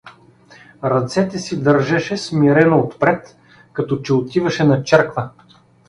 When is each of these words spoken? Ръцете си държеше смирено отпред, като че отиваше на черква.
Ръцете 0.83 1.39
си 1.39 1.63
държеше 1.63 2.17
смирено 2.17 2.79
отпред, 2.79 3.37
като 3.73 3.97
че 4.01 4.13
отиваше 4.13 4.63
на 4.63 4.83
черква. 4.83 5.29